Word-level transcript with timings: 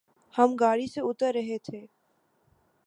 ہم 0.33 0.55
گاڑی 0.59 0.87
سے 0.87 1.01
اتر 1.03 1.31
رہ 1.35 1.57
تھے 1.65 1.81